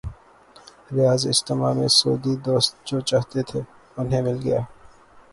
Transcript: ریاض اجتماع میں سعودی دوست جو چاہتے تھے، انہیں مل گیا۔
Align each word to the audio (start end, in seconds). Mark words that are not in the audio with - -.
ریاض 0.95 1.21
اجتماع 1.27 1.73
میں 1.73 1.87
سعودی 1.97 2.35
دوست 2.45 2.71
جو 2.85 2.99
چاہتے 2.99 3.39
تھے، 3.43 3.59
انہیں 3.97 4.21
مل 4.21 4.37
گیا۔ 4.43 4.59